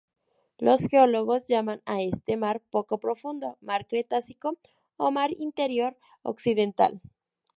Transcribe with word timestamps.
Los 0.57 0.79
geólogos 0.87 1.47
llaman 1.47 1.83
a 1.85 2.01
este 2.01 2.35
mar 2.35 2.63
poco 2.71 2.97
profundo 2.99 3.59
mar 3.61 3.85
cretácico 3.85 4.57
o 4.97 5.11
mar 5.11 5.29
interior 5.37 5.95
occidental. 6.23 7.01